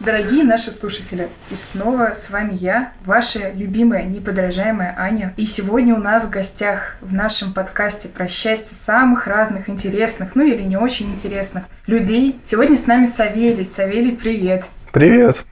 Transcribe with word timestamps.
Дорогие 0.00 0.42
наши 0.42 0.72
слушатели, 0.72 1.28
и 1.52 1.54
снова 1.54 2.10
с 2.14 2.30
вами 2.30 2.54
я, 2.54 2.92
ваша 3.04 3.52
любимая, 3.52 4.02
неподражаемая 4.02 4.96
Аня. 4.98 5.34
И 5.36 5.46
сегодня 5.46 5.94
у 5.94 5.98
нас 5.98 6.24
в 6.24 6.30
гостях 6.30 6.96
в 7.00 7.14
нашем 7.14 7.52
подкасте 7.52 8.08
про 8.08 8.26
счастье 8.26 8.76
самых 8.76 9.28
разных 9.28 9.68
интересных, 9.68 10.34
ну 10.34 10.44
или 10.44 10.62
не 10.62 10.76
очень 10.76 11.12
интересных 11.12 11.64
людей. 11.86 12.40
Сегодня 12.42 12.76
с 12.76 12.88
нами 12.88 13.06
Савелий. 13.06 13.64
Савелий, 13.64 14.16
привет! 14.16 14.64
Привет! 14.92 15.44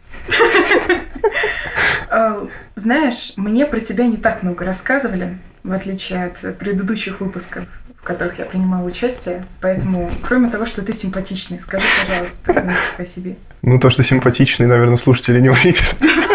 А, 2.10 2.48
знаешь, 2.74 3.34
мне 3.36 3.64
про 3.64 3.78
тебя 3.78 4.06
не 4.06 4.16
так 4.16 4.42
много 4.42 4.64
рассказывали, 4.64 5.38
в 5.66 5.72
отличие 5.72 6.24
от 6.24 6.58
предыдущих 6.58 7.20
выпусков 7.20 7.64
в 8.00 8.04
которых 8.06 8.38
я 8.38 8.44
принимала 8.44 8.86
участие. 8.86 9.44
Поэтому, 9.60 10.08
кроме 10.22 10.48
того, 10.48 10.64
что 10.64 10.80
ты 10.80 10.92
симпатичный, 10.92 11.58
скажи, 11.58 11.84
пожалуйста, 12.06 12.52
немножко 12.52 13.02
о 13.02 13.04
себе. 13.04 13.34
Ну, 13.62 13.80
то, 13.80 13.90
что 13.90 14.04
симпатичный, 14.04 14.66
наверное, 14.66 14.96
слушатели 14.96 15.40
не 15.40 15.48
увидят. 15.50 15.96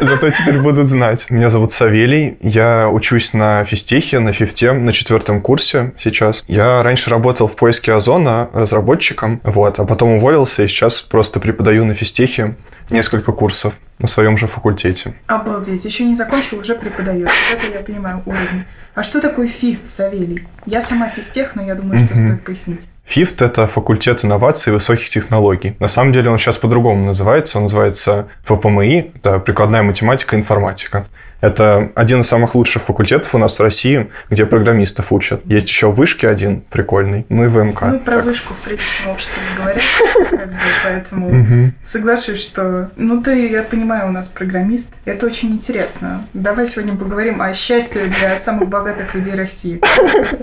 Зато 0.00 0.30
теперь 0.30 0.58
будут 0.60 0.88
знать. 0.88 1.30
Меня 1.30 1.50
зовут 1.50 1.72
Савелий. 1.72 2.36
Я 2.40 2.88
учусь 2.88 3.32
на 3.32 3.64
физтехе, 3.64 4.18
на 4.18 4.32
фифте, 4.32 4.72
на 4.72 4.92
четвертом 4.92 5.40
курсе 5.40 5.92
сейчас. 5.98 6.44
Я 6.48 6.82
раньше 6.82 7.10
работал 7.10 7.46
в 7.46 7.56
поиске 7.56 7.92
озона 7.92 8.48
разработчиком, 8.52 9.40
вот, 9.44 9.78
а 9.78 9.84
потом 9.84 10.12
уволился 10.12 10.62
и 10.62 10.68
сейчас 10.68 11.02
просто 11.02 11.40
преподаю 11.40 11.84
на 11.84 11.94
физтехе 11.94 12.54
несколько 12.90 13.32
курсов 13.32 13.74
на 13.98 14.08
своем 14.08 14.36
же 14.36 14.46
факультете. 14.46 15.14
Обалдеть, 15.26 15.84
еще 15.84 16.04
не 16.04 16.14
закончил, 16.14 16.58
уже 16.58 16.74
преподает. 16.74 17.28
Это 17.52 17.72
я 17.72 17.80
понимаю 17.80 18.22
уровень. 18.26 18.64
А 18.94 19.02
что 19.02 19.20
такое 19.20 19.48
ФИФ, 19.48 19.80
Савелий? 19.84 20.46
Я 20.66 20.80
сама 20.80 21.08
физтех, 21.08 21.54
но 21.54 21.62
я 21.62 21.74
думаю, 21.74 22.04
что 22.04 22.14
стоит 22.14 22.44
пояснить. 22.44 22.88
ФИФТ– 23.04 23.42
это 23.42 23.66
факультет 23.66 24.24
инноваций 24.24 24.70
и 24.70 24.74
высоких 24.74 25.08
технологий. 25.08 25.76
На 25.80 25.88
самом 25.88 26.12
деле 26.12 26.30
он 26.30 26.38
сейчас 26.38 26.56
по-другому 26.56 27.04
называется. 27.04 27.58
Он 27.58 27.64
называется 27.64 28.28
ФПМИ– 28.44 29.12
это 29.16 29.38
прикладная 29.38 29.82
математика 29.82 30.36
и 30.36 30.38
информатика. 30.38 31.04
Это 31.42 31.90
один 31.96 32.20
из 32.20 32.28
самых 32.28 32.54
лучших 32.54 32.82
факультетов 32.82 33.34
у 33.34 33.38
нас 33.38 33.58
в 33.58 33.60
России, 33.60 34.08
где 34.30 34.46
программистов 34.46 35.12
учат. 35.12 35.42
Есть 35.44 35.68
еще 35.68 35.90
вышки 35.90 36.24
один 36.24 36.60
прикольный, 36.70 37.26
ну 37.28 37.44
и 37.44 37.48
ВМК. 37.48 37.82
Ну, 37.82 37.98
про 37.98 38.18
вышку 38.18 38.54
в 38.54 38.60
приличном 38.60 39.10
обществе 39.10 39.42
не 39.50 39.56
говорят, 39.56 40.50
поэтому 40.84 41.72
соглашусь, 41.82 42.40
что... 42.40 42.90
Ну, 42.96 43.20
ты, 43.20 43.48
я 43.48 43.64
понимаю, 43.64 44.08
у 44.08 44.12
нас 44.12 44.28
программист. 44.28 44.94
Это 45.04 45.26
очень 45.26 45.50
интересно. 45.50 46.24
Давай 46.32 46.66
сегодня 46.68 46.96
поговорим 46.96 47.42
о 47.42 47.52
счастье 47.54 48.04
для 48.20 48.36
самых 48.36 48.68
богатых 48.68 49.12
людей 49.14 49.34
России. 49.34 49.80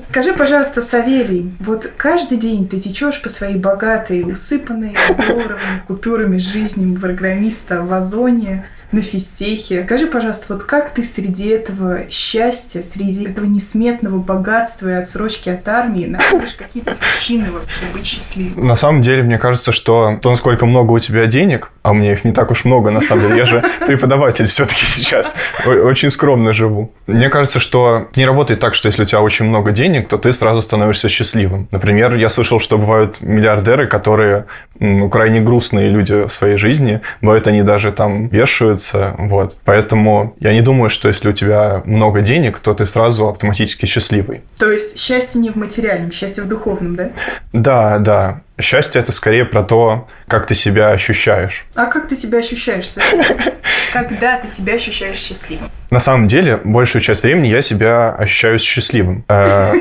Скажи, 0.09 0.33
пожалуйста, 0.33 0.81
Савелий, 0.81 1.50
вот 1.61 1.89
каждый 1.95 2.38
день 2.38 2.67
ты 2.67 2.77
течешь 2.77 3.22
по 3.22 3.30
своей 3.30 3.55
богатой, 3.55 4.30
усыпанной 4.30 4.97
долларовыми 5.17 5.81
купюрами 5.88 6.38
жизни 6.39 6.94
программиста 6.94 7.83
в 7.83 7.94
Озоне, 7.94 8.66
на 8.91 9.01
физтехе. 9.01 9.83
Скажи, 9.85 10.07
пожалуйста, 10.07 10.53
вот 10.53 10.63
как 10.63 10.91
ты 10.91 11.03
среди 11.03 11.47
этого 11.47 12.09
счастья, 12.09 12.81
среди 12.81 13.25
этого 13.25 13.45
несметного 13.45 14.17
богатства 14.17 14.89
и 14.89 14.93
отсрочки 14.93 15.49
от 15.49 15.67
армии 15.67 16.05
находишь 16.05 16.53
какие-то 16.53 16.95
причины 16.95 17.51
вообще 17.51 17.93
быть 17.93 18.05
счастливым? 18.05 18.65
На 18.67 18.75
самом 18.75 19.01
деле, 19.01 19.23
мне 19.23 19.37
кажется, 19.37 19.71
что 19.71 20.17
то, 20.21 20.29
насколько 20.29 20.65
много 20.65 20.93
у 20.93 20.99
тебя 20.99 21.25
денег, 21.27 21.71
а 21.83 21.91
у 21.91 21.94
меня 21.94 22.13
их 22.13 22.25
не 22.25 22.31
так 22.31 22.52
уж 22.52 22.66
много, 22.66 22.89
на 22.89 23.02
самом 23.02 23.27
деле, 23.27 23.38
я 23.38 23.45
же 23.45 23.63
преподаватель 23.85 24.47
все-таки 24.47 24.85
сейчас, 24.85 25.35
очень 25.66 26.09
скромно 26.09 26.53
живу. 26.53 26.91
Мне 27.05 27.30
кажется, 27.30 27.59
что 27.59 28.08
не 28.16 28.25
работает 28.25 28.59
так, 28.59 28.73
что 28.73 28.88
если 28.88 29.03
у 29.03 29.05
тебя 29.05 29.21
очень 29.21 29.45
много 29.45 29.71
денег, 29.71 30.08
то 30.08 30.17
ты 30.17 30.33
сразу 30.33 30.61
становишься 30.61 31.09
счастливым. 31.09 31.67
Например, 31.71 32.16
я 32.16 32.30
слышал, 32.30 32.59
что 32.59 32.77
бывают 32.77 33.21
миллиардеры, 33.21 33.88
которые 33.88 34.45
ну, 34.80 35.09
крайне 35.09 35.41
грустные 35.41 35.89
люди 35.89 36.27
в 36.27 36.30
своей 36.31 36.58
жизни, 36.58 37.02
бывает, 37.21 37.48
они 37.48 37.61
даже 37.61 37.92
там 37.92 38.27
вешают 38.27 38.80
нравится. 38.80 39.15
Вот. 39.17 39.58
Поэтому 39.65 40.36
я 40.39 40.53
не 40.53 40.61
думаю, 40.61 40.89
что 40.89 41.08
если 41.08 41.30
у 41.30 41.33
тебя 41.33 41.82
много 41.86 42.21
денег, 42.21 42.59
то 42.59 42.73
ты 42.73 42.86
сразу 42.86 43.27
автоматически 43.27 43.86
счастливый. 43.86 44.42
То 44.58 44.71
есть 44.71 44.98
счастье 44.98 45.42
не 45.42 45.49
в 45.49 45.55
материальном, 45.55 46.11
счастье 46.11 46.43
в 46.43 46.48
духовном, 46.48 46.95
да? 46.95 47.09
Да, 47.53 47.99
да. 47.99 48.42
Счастье 48.61 49.02
это 49.02 49.11
скорее 49.11 49.45
про 49.45 49.64
то, 49.64 50.08
как 50.27 50.45
ты 50.45 50.53
себя 50.53 50.92
ощущаешь. 50.92 51.65
А 51.75 51.86
как 51.86 52.08
ты 52.08 52.15
себя 52.15 52.39
ощущаешь, 52.39 52.95
Когда 53.93 54.37
ты 54.37 54.47
себя 54.47 54.73
ощущаешь 54.73 55.17
счастливым? 55.17 55.70
На 55.89 55.99
самом 55.99 56.27
деле, 56.27 56.58
большую 56.58 57.02
часть 57.02 57.23
времени 57.23 57.47
я 57.47 57.61
себя 57.61 58.11
ощущаю 58.11 58.59
счастливым. 58.59 59.23
Э, 59.30 59.73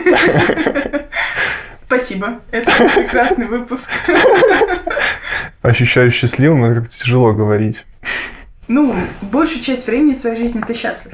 Спасибо. 1.87 2.41
Это 2.53 2.71
прекрасный 2.95 3.47
выпуск. 3.47 3.91
Ощущаю 5.63 6.11
счастливым, 6.11 6.65
это 6.65 6.81
как-то 6.81 6.97
тяжело 6.97 7.33
говорить. 7.33 7.85
Ну, 8.69 8.95
большую 9.23 9.63
часть 9.63 9.87
времени 9.87 10.15
своей 10.15 10.37
жизни 10.37 10.63
ты 10.67 10.75
счастлив. 10.75 11.13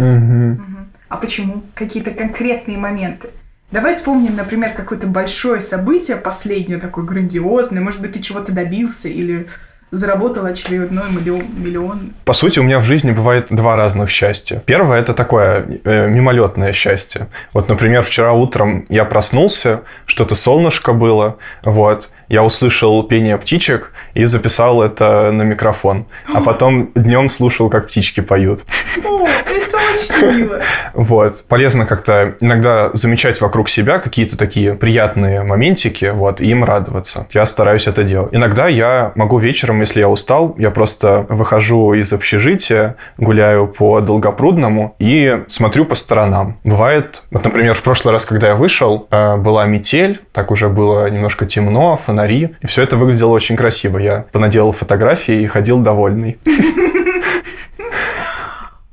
А 1.09 1.17
почему? 1.17 1.63
Какие-то 1.75 2.11
конкретные 2.11 2.77
моменты. 2.77 3.29
Давай 3.75 3.93
вспомним, 3.93 4.37
например, 4.37 4.73
какое-то 4.73 5.09
большое 5.09 5.59
событие, 5.59 6.17
последнее 6.17 6.79
такое 6.79 7.05
грандиозное. 7.05 7.83
Может 7.83 8.01
быть, 8.01 8.13
ты 8.13 8.21
чего-то 8.21 8.53
добился 8.53 9.09
или 9.09 9.49
заработал 9.91 10.47
очередной 10.47 11.11
миллион, 11.11 11.43
миллион. 11.59 12.13
По 12.25 12.35
сути, 12.35 12.61
у 12.61 12.63
меня 12.63 12.79
в 12.79 12.85
жизни 12.85 13.11
бывает 13.11 13.49
два 13.51 13.75
разных 13.75 14.11
счастья. 14.11 14.63
Первое– 14.65 15.01
это 15.01 15.13
такое 15.13 15.81
э, 15.83 16.07
мимолетное 16.07 16.73
счастье. 16.73 17.27
Вот, 17.53 17.69
например, 17.69 18.05
вчера 18.05 18.33
утром 18.33 18.87
я 18.89 19.05
проснулся, 19.05 19.81
что-то 20.07 20.37
солнышко 20.37 20.93
было, 20.93 21.39
вот, 21.65 22.11
я 22.29 22.45
услышал 22.45 23.03
пение 23.03 23.37
птичек 23.39 23.91
и 24.15 24.25
записал 24.25 24.83
это 24.83 25.31
на 25.33 25.43
микрофон. 25.43 26.07
А 26.33 26.41
потом 26.41 26.93
днем 26.95 27.31
слушал, 27.31 27.69
как 27.69 27.87
птички 27.87 28.21
поют. 28.21 28.61
О, 29.05 29.27
это 29.27 29.77
очень 29.77 30.39
мило. 30.39 30.61
Вот. 30.95 31.45
Полезно 31.49 31.87
как-то 31.87 32.35
иногда 32.41 32.91
замечать 32.95 33.41
вокруг 33.41 33.69
себя 33.69 33.99
какие-то 33.99 34.37
такие 34.37 34.75
приятные 34.75 35.43
моментики, 35.43 36.11
вот, 36.15 36.41
и 36.41 36.47
им 36.47 36.65
радоваться. 36.65 37.27
Я 37.33 37.47
стараюсь 37.47 37.87
это 37.87 38.05
делать. 38.05 38.31
Иногда 38.33 38.69
я 38.69 39.13
могу 39.15 39.39
вечером, 39.39 39.81
если 39.81 40.01
я 40.01 40.09
устал, 40.09 40.55
я 40.59 40.71
просто 40.71 41.27
выхожу 41.29 41.95
из 41.95 42.13
общежития, 42.13 42.97
гуляю 43.19 43.67
по 43.67 44.01
Долгопрудному 44.01 44.95
и 44.99 45.43
смотрю 45.49 45.85
по 45.85 45.95
сторонам. 45.95 46.59
Бывает, 46.65 47.23
вот, 47.31 47.45
например, 47.45 47.75
в 47.75 47.83
прошлый 47.83 48.13
раз, 48.13 48.25
когда 48.25 48.49
я 48.49 48.55
вышел, 48.55 49.09
э, 49.11 49.37
была 49.37 49.67
метель, 49.67 50.21
так 50.35 50.51
уже 50.51 50.69
было 50.69 51.09
немножко 51.09 51.47
темно, 51.47 51.97
фонари, 51.97 52.57
и 52.61 52.67
все 52.67 52.83
это 52.83 52.97
выглядело 52.97 53.31
очень 53.31 53.57
красиво. 53.57 53.99
Я 53.99 54.27
понаделал 54.33 54.73
фотографии 54.73 55.41
и 55.41 55.47
ходил 55.47 55.79
довольный. 55.79 56.39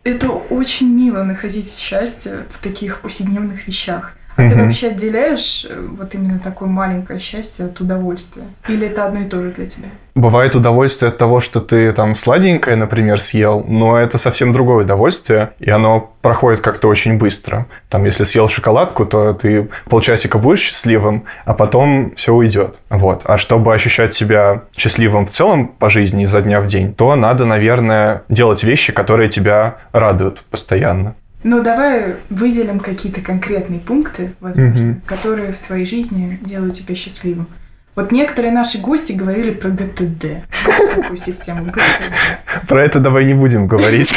Это 0.04 0.30
очень 0.30 0.88
мило 0.88 1.24
находить 1.24 1.72
счастье 1.72 2.46
в 2.50 2.62
таких 2.64 3.02
повседневных 3.02 3.68
вещах. 3.68 4.16
А 4.48 4.52
ты 4.52 4.64
вообще 4.64 4.88
отделяешь 4.88 5.68
э, 5.70 5.88
вот 5.98 6.14
именно 6.16 6.40
такое 6.40 6.70
маленькое 6.70 7.20
счастье 7.20 7.66
от 7.66 7.80
удовольствия? 7.80 8.44
Или 8.68 8.88
это 8.88 9.06
одно 9.06 9.22
и 9.22 9.26
то 9.26 9.42
же 9.42 9.52
для 9.52 9.66
тебя? 9.66 9.88
Бывает 10.14 10.56
удовольствие 10.56 11.10
от 11.10 11.18
того, 11.18 11.40
что 11.40 11.62
ты 11.62 11.94
там 11.94 12.16
сладенькое, 12.16 12.76
например, 12.76 13.22
съел, 13.22 13.64
но 13.66 13.98
это 13.98 14.18
совсем 14.18 14.52
другое 14.52 14.84
удовольствие, 14.84 15.52
и 15.60 15.70
оно 15.70 16.14
проходит 16.22 16.60
как-то 16.60 16.90
очень 16.90 17.18
быстро. 17.18 17.66
Там, 17.90 18.04
если 18.04 18.26
съел 18.26 18.50
шоколадку, 18.50 19.06
то 19.06 19.34
ты 19.34 19.70
полчасика 19.90 20.38
будешь 20.38 20.60
счастливым, 20.60 21.24
а 21.46 21.54
потом 21.54 22.14
все 22.16 22.34
уйдет. 22.34 22.76
Вот. 22.90 23.22
А 23.26 23.38
чтобы 23.38 23.74
ощущать 23.74 24.14
себя 24.14 24.64
счастливым 24.76 25.26
в 25.26 25.30
целом 25.30 25.68
по 25.68 25.90
жизни 25.90 26.24
изо 26.24 26.42
дня 26.42 26.60
в 26.60 26.68
день, 26.68 26.94
то 26.94 27.16
надо, 27.16 27.46
наверное, 27.46 28.24
делать 28.28 28.64
вещи, 28.64 28.92
которые 28.92 29.30
тебя 29.30 29.78
радуют 29.94 30.44
постоянно. 30.44 31.16
Ну, 31.44 31.64
давай 31.64 32.16
выделим 32.30 32.80
какие-то 32.80 33.22
конкретные 33.22 33.80
пункты, 33.80 34.34
возможно, 34.40 34.92
угу. 34.92 35.02
которые 35.06 35.54
в 35.54 35.58
твоей 35.58 35.86
жизни 35.86 36.40
делают 36.44 36.76
тебя 36.76 36.94
счастливым. 36.96 37.48
Вот 37.96 38.12
некоторые 38.12 38.54
наши 38.54 38.78
гости 38.80 39.12
говорили 39.12 39.52
про 39.52 39.70
ГТД, 39.70 40.48
такую 40.96 41.18
систему 41.18 41.66
ГТД. 41.66 42.68
Про 42.68 42.86
это 42.86 43.00
давай 43.00 43.26
не 43.26 43.34
будем 43.34 43.68
говорить. 43.68 44.14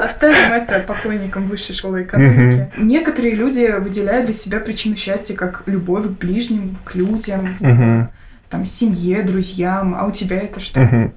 Оставим 0.00 0.52
это 0.52 0.80
покойникам 0.80 1.48
высшей 1.48 1.74
школы 1.74 2.02
экономики. 2.02 2.68
Угу. 2.76 2.84
Некоторые 2.84 3.34
люди 3.34 3.74
выделяют 3.78 4.26
для 4.26 4.34
себя 4.34 4.60
причину 4.60 4.96
счастья 4.96 5.34
как 5.34 5.62
любовь 5.66 6.04
к 6.06 6.10
ближним, 6.10 6.76
к 6.84 6.94
людям, 6.94 7.56
угу. 7.60 8.08
там, 8.50 8.66
семье, 8.66 9.22
друзьям. 9.22 9.94
А 9.98 10.04
у 10.06 10.10
тебя 10.10 10.36
это 10.36 10.60
что? 10.60 10.82
Угу. 10.82 11.12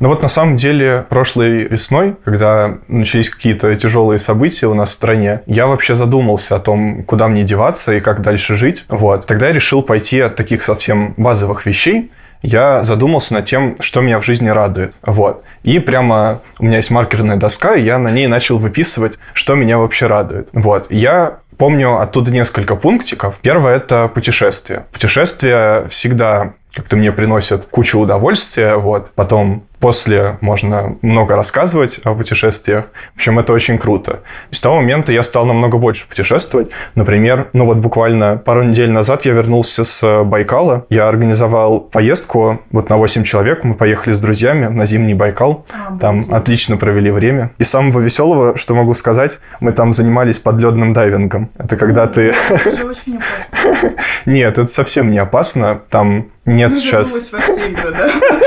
Ну 0.00 0.08
вот 0.08 0.22
на 0.22 0.28
самом 0.28 0.56
деле 0.56 1.04
прошлой 1.08 1.64
весной, 1.64 2.16
когда 2.24 2.78
начались 2.88 3.30
какие-то 3.30 3.74
тяжелые 3.76 4.18
события 4.18 4.66
у 4.66 4.74
нас 4.74 4.90
в 4.90 4.92
стране, 4.92 5.40
я 5.46 5.66
вообще 5.66 5.94
задумался 5.94 6.56
о 6.56 6.58
том, 6.58 7.04
куда 7.04 7.28
мне 7.28 7.42
деваться 7.42 7.94
и 7.94 8.00
как 8.00 8.22
дальше 8.22 8.54
жить. 8.54 8.84
Вот. 8.88 9.26
Тогда 9.26 9.48
я 9.48 9.52
решил 9.52 9.82
пойти 9.82 10.20
от 10.20 10.36
таких 10.36 10.62
совсем 10.62 11.14
базовых 11.16 11.66
вещей, 11.66 12.10
я 12.42 12.84
задумался 12.84 13.32
над 13.32 13.46
тем, 13.46 13.76
что 13.80 14.02
меня 14.02 14.20
в 14.20 14.24
жизни 14.24 14.50
радует. 14.50 14.94
Вот. 15.02 15.42
И 15.62 15.78
прямо 15.78 16.40
у 16.58 16.66
меня 16.66 16.76
есть 16.76 16.90
маркерная 16.90 17.36
доска, 17.36 17.74
и 17.74 17.80
я 17.80 17.98
на 17.98 18.10
ней 18.10 18.26
начал 18.26 18.58
выписывать, 18.58 19.18
что 19.32 19.54
меня 19.54 19.78
вообще 19.78 20.06
радует. 20.06 20.50
Вот. 20.52 20.86
Я 20.90 21.38
Помню 21.56 22.00
оттуда 22.00 22.32
несколько 22.32 22.74
пунктиков. 22.74 23.38
Первое– 23.40 23.76
это 23.76 24.08
путешествие. 24.08 24.86
Путешествия 24.92 25.86
всегда 25.88 26.54
как-то 26.74 26.96
мне 26.96 27.12
приносят 27.12 27.66
кучу 27.70 28.00
удовольствия, 28.00 28.76
вот. 28.76 29.12
Потом 29.14 29.62
после 29.84 30.38
можно 30.40 30.96
много 31.02 31.36
рассказывать 31.36 32.00
о 32.04 32.14
путешествиях. 32.14 32.86
В 33.12 33.16
общем, 33.16 33.38
это 33.38 33.52
очень 33.52 33.76
круто. 33.76 34.20
С 34.50 34.58
того 34.62 34.76
момента 34.76 35.12
я 35.12 35.22
стал 35.22 35.44
намного 35.44 35.76
больше 35.76 36.08
путешествовать. 36.08 36.70
Например, 36.94 37.48
ну 37.52 37.66
вот 37.66 37.76
буквально 37.76 38.38
пару 38.38 38.62
недель 38.62 38.90
назад 38.90 39.26
я 39.26 39.32
вернулся 39.32 39.84
с 39.84 40.24
Байкала. 40.24 40.86
Я 40.88 41.06
организовал 41.06 41.80
поездку 41.80 42.62
вот 42.70 42.88
на 42.88 42.96
8 42.96 43.24
человек. 43.24 43.62
Мы 43.62 43.74
поехали 43.74 44.14
с 44.14 44.20
друзьями 44.20 44.68
на 44.68 44.86
зимний 44.86 45.12
Байкал. 45.12 45.66
А, 45.70 45.98
там 45.98 46.20
будет. 46.20 46.32
отлично 46.32 46.78
провели 46.78 47.10
время. 47.10 47.50
И 47.58 47.64
самого 47.64 48.00
веселого, 48.00 48.56
что 48.56 48.74
могу 48.74 48.94
сказать, 48.94 49.38
мы 49.60 49.72
там 49.72 49.92
занимались 49.92 50.38
подледным 50.38 50.94
дайвингом. 50.94 51.50
Это 51.58 51.76
когда 51.76 52.06
ну, 52.06 52.10
ты... 52.10 52.22
Это 52.48 52.86
очень 52.86 53.18
опасно. 53.18 53.92
Нет, 54.24 54.56
это 54.56 54.66
совсем 54.66 55.10
не 55.10 55.18
опасно. 55.18 55.82
Там 55.90 56.28
нет 56.46 56.70
ну, 56.70 56.80
сейчас... 56.80 57.12
в 57.12 57.32
да? 57.32 58.10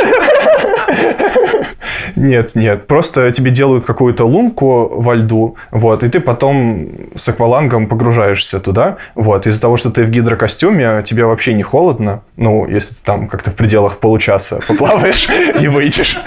Нет, 2.16 2.56
нет. 2.56 2.88
Просто 2.88 3.32
тебе 3.32 3.52
делают 3.52 3.86
какую-то 3.86 4.26
лунку 4.26 4.92
во 4.96 5.16
льду, 5.16 5.56
вот, 5.72 6.04
и 6.04 6.10
ты 6.10 6.20
потом 6.20 6.90
с 7.16 7.30
аквалангом 7.30 7.88
погружаешься 7.88 8.60
туда, 8.60 8.98
вот. 9.16 9.48
Из-за 9.48 9.62
того, 9.62 9.78
что 9.78 9.92
ты 9.92 10.04
в 10.04 10.10
гидрокостюме, 10.10 11.04
тебе 11.06 11.26
вообще 11.26 11.54
не 11.54 11.64
холодно, 11.64 12.22
ну, 12.36 12.68
если 12.68 12.94
ты 12.94 13.02
там 13.04 13.28
как-то 13.28 13.52
в 13.52 13.56
пределах 13.56 13.98
получаса 13.98 14.62
поплаваешь 14.68 15.28
и 15.62 15.68
выйдешь. 15.68 16.18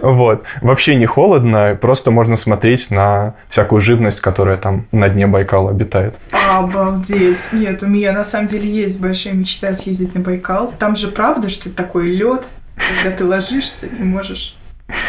Вот. 0.00 0.44
Вообще 0.60 0.94
не 0.94 1.06
холодно, 1.06 1.76
просто 1.80 2.10
можно 2.10 2.36
смотреть 2.36 2.90
на 2.90 3.34
всякую 3.48 3.80
живность, 3.80 4.20
которая 4.20 4.56
там 4.56 4.86
на 4.92 5.08
дне 5.08 5.26
Байкала 5.26 5.70
обитает. 5.70 6.14
Обалдеть. 6.50 7.52
Нет, 7.52 7.82
у 7.82 7.86
меня 7.86 8.12
на 8.12 8.24
самом 8.24 8.46
деле 8.46 8.68
есть 8.68 9.00
большая 9.00 9.34
мечта 9.34 9.74
съездить 9.74 10.14
на 10.14 10.20
Байкал. 10.20 10.72
Там 10.78 10.96
же 10.96 11.08
правда, 11.08 11.48
что 11.48 11.70
такой 11.70 12.08
лед, 12.08 12.46
когда 13.02 13.16
ты 13.16 13.24
ложишься 13.24 13.86
и 13.86 14.02
можешь 14.02 14.56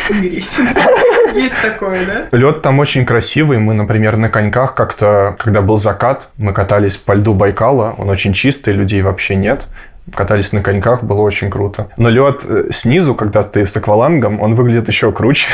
умереть. 0.10 0.50
Есть 1.36 1.62
такое, 1.62 2.06
да? 2.06 2.38
Лед 2.38 2.62
там 2.62 2.80
очень 2.80 3.06
красивый. 3.06 3.58
Мы, 3.58 3.74
например, 3.74 4.18
на 4.18 4.30
коньках 4.30 4.76
как-то, 4.76 5.36
когда 5.40 5.62
был 5.62 5.78
закат, 5.78 6.30
мы 6.38 6.54
катались 6.54 6.98
по 6.98 7.14
льду 7.14 7.34
Байкала. 7.34 7.96
Он 7.98 8.10
очень 8.10 8.34
чистый, 8.34 8.74
людей 8.74 9.02
вообще 9.02 9.36
нет 9.36 9.68
катались 10.14 10.52
на 10.52 10.62
коньках, 10.62 11.04
было 11.04 11.22
очень 11.22 11.50
круто. 11.50 11.88
Но 11.98 12.10
лед 12.10 12.46
э, 12.48 12.66
снизу, 12.72 13.16
когда 13.16 13.42
ты 13.42 13.66
с 13.66 13.78
аквалангом, 13.78 14.42
он 14.42 14.56
выглядит 14.56 14.88
еще 14.90 15.12
круче. 15.12 15.48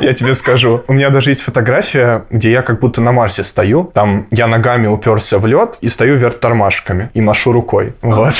Я 0.00 0.12
тебе 0.14 0.34
скажу. 0.34 0.82
У 0.88 0.92
меня 0.92 1.10
даже 1.10 1.30
есть 1.30 1.42
фотография, 1.42 2.24
где 2.30 2.50
я 2.50 2.62
как 2.62 2.80
будто 2.80 3.00
на 3.00 3.12
Марсе 3.12 3.42
стою. 3.42 3.90
Там 3.94 4.26
я 4.30 4.46
ногами 4.46 4.86
уперся 4.86 5.38
в 5.38 5.46
лед 5.46 5.78
и 5.80 5.88
стою 5.88 6.16
вверх 6.16 6.38
тормашками 6.38 7.10
и 7.14 7.20
машу 7.20 7.52
рукой. 7.52 7.94
Вот. 8.02 8.34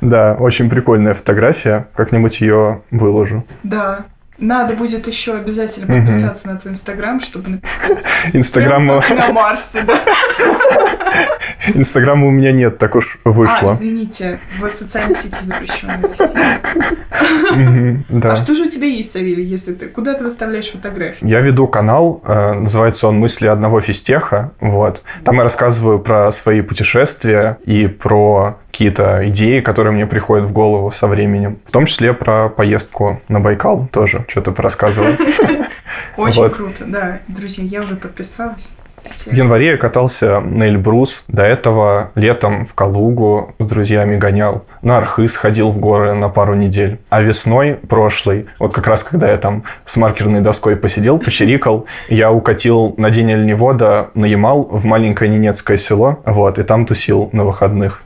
Да, 0.00 0.36
очень 0.38 0.70
прикольная 0.70 1.14
фотография. 1.14 1.86
Как-нибудь 1.94 2.40
ее 2.40 2.80
выложу. 2.90 3.44
Да. 3.62 4.00
Надо 4.40 4.74
будет 4.74 5.06
еще 5.06 5.34
обязательно 5.34 5.86
подписаться 5.86 6.48
на 6.48 6.56
твой 6.56 6.72
инстаграм, 6.72 7.20
чтобы 7.20 7.50
написать. 7.50 8.02
Инстаграм 8.32 8.86
на 8.86 9.32
Марсе, 9.32 9.82
да. 9.82 10.00
Инстаграма 11.74 12.26
у 12.26 12.30
меня 12.30 12.52
нет, 12.52 12.78
так 12.78 12.96
уж 12.96 13.18
вышло. 13.24 13.72
А, 13.72 13.74
извините, 13.74 14.40
в 14.58 14.68
социальной 14.70 15.14
сети 15.14 15.42
запрещенной 15.42 15.98
в 15.98 16.04
России. 16.04 16.38
Да. 18.08 18.32
А 18.32 18.36
что 18.36 18.54
же 18.54 18.64
у 18.64 18.68
тебя 18.68 18.86
есть, 18.86 19.12
Савелий, 19.12 19.44
если 19.44 19.74
ты... 19.74 19.86
Куда 19.86 20.14
ты 20.14 20.24
выставляешь 20.24 20.70
фотографии? 20.70 21.26
Я 21.26 21.40
веду 21.40 21.66
канал, 21.66 22.22
э, 22.24 22.52
называется 22.54 23.08
он 23.08 23.18
«Мысли 23.18 23.46
одного 23.46 23.80
физтеха». 23.80 24.52
Вот. 24.60 25.02
Там 25.24 25.36
я 25.36 25.42
рассказываю 25.42 25.98
про 25.98 26.30
свои 26.32 26.62
путешествия 26.62 27.58
и 27.64 27.88
про 27.88 28.58
какие-то 28.70 29.28
идеи, 29.28 29.60
которые 29.60 29.92
мне 29.92 30.06
приходят 30.06 30.46
в 30.46 30.52
голову 30.52 30.90
со 30.90 31.06
временем. 31.06 31.58
В 31.64 31.70
том 31.70 31.86
числе 31.86 32.12
про 32.12 32.48
поездку 32.48 33.20
на 33.28 33.40
Байкал 33.40 33.88
тоже 33.92 34.24
что-то 34.28 34.54
рассказываю. 34.62 35.16
Очень 36.16 36.50
круто, 36.50 36.84
да. 36.86 37.18
Друзья, 37.28 37.64
я 37.64 37.82
уже 37.82 37.96
подписалась. 37.96 38.74
В 39.04 39.32
январе 39.32 39.68
я 39.68 39.76
катался 39.76 40.40
на 40.40 40.68
Эльбрус. 40.68 41.24
До 41.28 41.42
этого 41.42 42.10
летом 42.14 42.66
в 42.66 42.74
Калугу 42.74 43.54
с 43.58 43.64
друзьями 43.64 44.16
гонял. 44.16 44.64
На 44.82 44.98
Архыз 44.98 45.36
ходил 45.36 45.70
в 45.70 45.78
горы 45.78 46.12
на 46.14 46.28
пару 46.28 46.54
недель. 46.54 46.98
А 47.08 47.20
весной 47.22 47.74
прошлой, 47.74 48.46
вот 48.58 48.74
как 48.74 48.86
раз 48.86 49.02
когда 49.02 49.30
я 49.30 49.38
там 49.38 49.64
с 49.84 49.96
маркерной 49.96 50.40
доской 50.40 50.76
посидел, 50.76 51.18
почирикал, 51.18 51.86
я 52.08 52.30
укатил 52.30 52.94
на 52.96 53.10
день 53.10 53.32
оленевода 53.32 54.10
на 54.14 54.26
Ямал 54.26 54.64
в 54.64 54.84
маленькое 54.84 55.30
Ненецкое 55.30 55.76
село. 55.76 56.20
Вот, 56.24 56.58
и 56.58 56.62
там 56.62 56.86
тусил 56.86 57.30
на 57.32 57.44
выходных. 57.44 58.02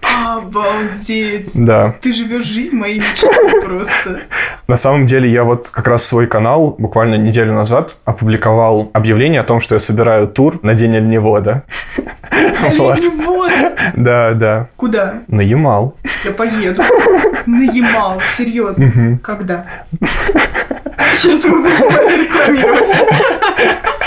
Обалдеть! 0.54 1.50
Да. 1.54 1.96
Ты 2.00 2.12
живешь 2.12 2.44
жизнь 2.44 2.76
моей 2.76 2.98
мечты 3.00 3.26
просто. 3.64 4.20
На 4.68 4.76
самом 4.76 5.04
деле 5.04 5.28
я 5.28 5.42
вот 5.42 5.68
как 5.68 5.88
раз 5.88 6.04
свой 6.04 6.28
канал 6.28 6.76
буквально 6.78 7.16
неделю 7.16 7.52
назад 7.54 7.96
опубликовал 8.04 8.88
объявление 8.92 9.40
о 9.40 9.44
том, 9.44 9.58
что 9.58 9.74
я 9.74 9.78
собираю 9.80 10.28
тур 10.28 10.60
на 10.62 10.74
день 10.74 10.96
оленевода. 10.96 11.64
Оленевод? 12.30 13.50
Да, 13.96 14.32
да. 14.34 14.68
Куда? 14.76 15.22
На 15.26 15.40
Ямал. 15.40 15.96
Я 16.24 16.30
поеду. 16.30 16.82
На 17.46 17.62
Ямал. 17.62 18.20
Серьезно. 18.36 19.18
Когда? 19.22 19.66
Сейчас 21.16 21.44
мы 21.44 21.62
будем 21.62 22.22
рекламировать. 22.22 22.88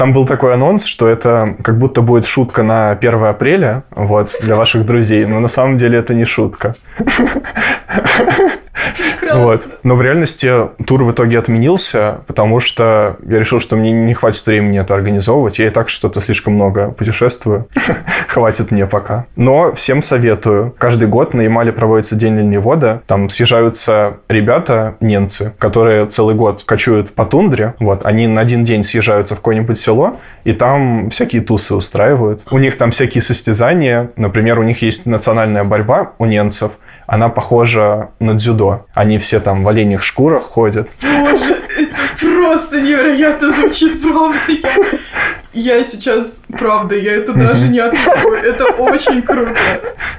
Там 0.00 0.14
был 0.14 0.24
такой 0.24 0.54
анонс, 0.54 0.86
что 0.86 1.08
это 1.08 1.56
как 1.62 1.76
будто 1.76 2.00
будет 2.00 2.24
шутка 2.24 2.62
на 2.62 2.92
1 2.92 3.22
апреля, 3.22 3.82
вот, 3.90 4.30
для 4.40 4.56
ваших 4.56 4.86
друзей, 4.86 5.26
но 5.26 5.40
на 5.40 5.48
самом 5.48 5.76
деле 5.76 5.98
это 5.98 6.14
не 6.14 6.24
шутка. 6.24 6.74
Вот. 9.32 9.66
Но 9.82 9.94
в 9.94 10.02
реальности 10.02 10.50
тур 10.86 11.04
в 11.04 11.12
итоге 11.12 11.38
отменился, 11.38 12.20
потому 12.26 12.60
что 12.60 13.16
я 13.26 13.38
решил, 13.38 13.60
что 13.60 13.76
мне 13.76 13.92
не 13.92 14.14
хватит 14.14 14.44
времени 14.46 14.80
это 14.80 14.94
организовывать. 14.94 15.58
Я 15.58 15.66
и 15.66 15.70
так 15.70 15.88
что-то 15.88 16.20
слишком 16.20 16.54
много 16.54 16.90
путешествую. 16.90 17.68
Хватит 18.28 18.70
мне 18.70 18.86
пока. 18.86 19.26
Но 19.36 19.72
всем 19.74 20.02
советую. 20.02 20.74
Каждый 20.78 21.08
год 21.08 21.34
на 21.34 21.42
Ямале 21.42 21.72
проводится 21.72 22.16
День 22.16 22.38
оленевода. 22.38 23.02
Там 23.06 23.28
съезжаются 23.28 24.18
ребята, 24.28 24.96
немцы, 25.00 25.52
которые 25.58 26.06
целый 26.06 26.34
год 26.34 26.62
кочуют 26.64 27.12
по 27.12 27.24
тундре. 27.24 27.74
Вот. 27.78 28.04
Они 28.04 28.26
на 28.26 28.40
один 28.40 28.64
день 28.64 28.82
съезжаются 28.82 29.34
в 29.34 29.38
какое-нибудь 29.38 29.78
село, 29.78 30.18
и 30.44 30.52
там 30.52 31.10
всякие 31.10 31.42
тусы 31.42 31.74
устраивают. 31.74 32.42
У 32.50 32.58
них 32.58 32.76
там 32.76 32.90
всякие 32.90 33.22
состязания. 33.22 34.10
Например, 34.16 34.58
у 34.58 34.62
них 34.62 34.82
есть 34.82 35.06
национальная 35.06 35.64
борьба 35.64 36.12
у 36.18 36.26
немцев– 36.26 36.72
она 37.10 37.28
похожа 37.28 38.12
на 38.20 38.34
дзюдо. 38.34 38.86
Они 38.94 39.18
все 39.18 39.40
там 39.40 39.64
в 39.64 39.68
оленях 39.68 40.04
шкурах 40.04 40.44
ходят. 40.44 40.94
Боже, 41.02 41.60
это 41.76 41.96
просто 42.20 42.80
невероятно 42.80 43.50
звучит, 43.50 44.00
правда. 44.00 44.38
Я 45.52 45.82
сейчас, 45.82 46.39
правда, 46.58 46.96
я 46.96 47.16
это 47.16 47.32
даже 47.32 47.68
не 47.68 47.78
отрываю. 47.78 48.42
Это 48.42 48.64
очень 48.66 49.22
круто. 49.22 49.54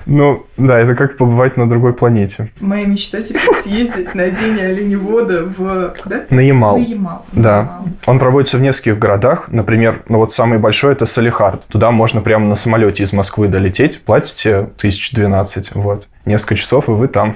Ну, 0.06 0.46
да, 0.58 0.80
это 0.80 0.96
как 0.96 1.18
побывать 1.18 1.58
на 1.58 1.70
другой 1.70 1.94
планете. 1.94 2.52
Моя 2.60 2.86
мечта 2.86 3.22
теперь 3.22 3.42
съездить 3.62 4.16
на 4.16 4.30
день 4.30 4.60
оленевода 4.60 5.44
в... 5.46 5.94
Куда? 6.02 6.24
На 6.30 6.40
Ямал. 6.40 6.78
На 6.78 6.84
Ямал. 6.84 7.26
Да. 7.32 7.82
Он 8.06 8.20
проводится 8.20 8.58
в 8.58 8.62
нескольких 8.62 8.98
городах. 8.98 9.50
Например, 9.50 10.02
ну 10.10 10.18
вот 10.18 10.32
самый 10.32 10.60
большой 10.60 10.94
это 10.94 11.06
Салихард. 11.06 11.66
Туда 11.68 11.92
можно 11.92 12.22
прямо 12.22 12.48
на 12.48 12.56
самолете 12.56 13.04
из 13.04 13.14
Москвы 13.14 13.48
долететь. 13.48 14.02
Платите 14.02 14.58
1012, 14.78 15.76
вот 15.76 16.08
несколько 16.26 16.56
часов, 16.56 16.90
и 16.90 16.92
вы 16.92 17.08
там. 17.08 17.36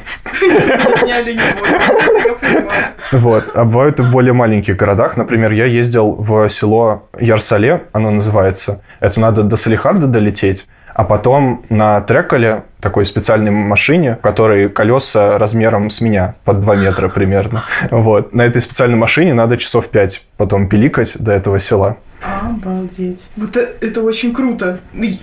Вот. 3.12 3.52
А 3.56 3.66
бывают 3.66 4.00
и 4.00 4.04
в 4.04 4.12
более 4.12 4.34
маленьких 4.34 4.76
городах. 4.76 5.16
Например, 5.18 5.52
я 5.52 5.66
ездил 5.66 6.16
в 6.16 6.50
село 6.50 7.08
Ярсале, 7.20 7.84
оно 7.94 8.12
называется. 8.12 8.82
Это 9.00 9.20
надо 9.20 9.44
до 9.44 9.56
Салихарда 9.56 10.08
долететь, 10.08 10.68
а 10.94 11.04
потом 11.04 11.62
на 11.70 12.00
Треколе, 12.02 12.64
такой 12.80 13.06
специальной 13.06 13.52
машине, 13.52 14.16
в 14.16 14.22
которой 14.22 14.70
колеса 14.70 15.38
размером 15.38 15.90
с 15.90 16.00
меня, 16.00 16.36
под 16.46 16.62
2 16.62 16.76
метра 16.78 17.10
примерно. 17.10 17.64
Вот. 17.92 18.34
На 18.34 18.44
этой 18.44 18.62
специальной 18.62 18.98
машине 18.98 19.34
надо 19.34 19.58
часов 19.58 19.90
5 19.90 20.24
потом 20.38 20.70
пиликать 20.70 21.18
до 21.20 21.34
этого 21.34 21.60
села. 21.60 21.98
Обалдеть. 22.44 23.26
Вот 23.36 23.56
это, 23.56 23.86
это 23.86 24.02
очень 24.02 24.34
круто. 24.34 24.80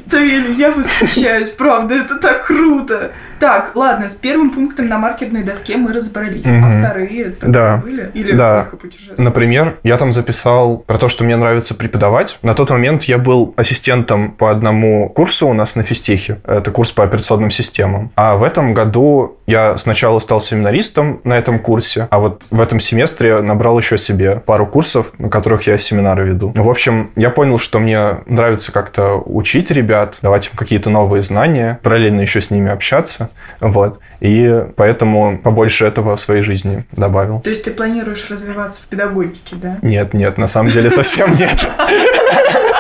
Савелий, 0.07 0.55
я 0.55 0.71
восхищаюсь, 0.71 1.51
правда, 1.59 1.95
это 1.95 2.17
так 2.17 2.47
круто. 2.47 3.13
Так, 3.39 3.73
ладно, 3.75 4.09
с 4.09 4.15
первым 4.15 4.51
пунктом 4.51 4.87
на 4.87 4.99
маркерной 4.99 5.43
доске 5.43 5.77
мы 5.77 5.93
разобрались, 5.93 6.47
mm-hmm. 6.47 6.63
а 6.65 6.81
вторые 6.81 7.23
это 7.25 7.49
да. 7.49 7.77
были? 7.79 8.09
Или 8.15 8.33
да. 8.33 8.63
только 8.63 8.77
путешествия? 8.77 9.23
Например, 9.23 9.79
я 9.83 9.97
там 9.97 10.13
записал 10.13 10.79
про 10.79 10.97
то, 10.97 11.09
что 11.09 11.25
мне 11.25 11.35
нравится 11.35 11.75
преподавать. 11.75 12.39
На 12.43 12.55
тот 12.55 12.71
момент 12.71 13.03
я 13.05 13.19
был 13.19 13.53
ассистентом 13.57 14.31
по 14.31 14.51
одному 14.53 15.09
курсу 15.09 15.49
у 15.49 15.55
нас 15.55 15.75
на 15.75 15.83
физтехе. 15.83 16.41
Это 16.45 16.71
курс 16.71 16.93
по 16.93 17.03
операционным 17.03 17.51
системам. 17.51 18.13
А 18.15 18.37
в 18.37 18.45
этом 18.45 18.75
году 18.75 19.39
я 19.53 19.79
сначала 19.79 20.19
стал 20.19 20.41
семинаристом 20.41 21.21
на 21.23 21.35
этом 21.35 21.59
курсе, 21.59 22.09
а 22.11 22.19
вот 22.19 22.43
в 22.51 22.61
этом 22.61 22.81
семестре 22.81 23.41
набрал 23.41 23.79
еще 23.79 23.99
себе 23.99 24.37
пару 24.37 24.67
курсов, 24.67 25.13
на 25.19 25.29
которых 25.29 25.67
я 25.67 25.79
семинары 25.79 26.25
веду. 26.25 26.53
В 26.57 26.69
общем, 26.69 27.11
я 27.15 27.31
понял, 27.31 27.53
понял, 27.53 27.59
что 27.59 27.79
мне 27.81 28.21
нравится 28.27 28.73
как-то 28.73 29.17
учить 29.17 29.71
ребят, 29.71 30.19
давать 30.23 30.47
им 30.47 30.53
какие-то 30.55 30.91
новые 30.91 31.23
знания, 31.23 31.79
параллельно 31.83 32.21
еще 32.21 32.41
с 32.41 32.51
ними 32.51 32.71
общаться. 32.71 33.29
Вот. 33.61 33.99
И 34.21 34.65
поэтому 34.77 35.39
побольше 35.39 35.85
этого 35.85 36.17
в 36.17 36.21
своей 36.21 36.43
жизни 36.43 36.85
добавил. 36.93 37.41
То 37.41 37.51
есть 37.51 37.65
ты 37.65 37.73
планируешь 37.73 38.31
развиваться 38.31 38.83
в 38.83 38.87
педагогике, 38.87 39.57
да? 39.57 39.77
Нет, 39.83 40.15
нет, 40.15 40.39
на 40.39 40.47
самом 40.47 40.71
деле 40.71 40.91
совсем 40.91 41.35
нет. 41.37 41.69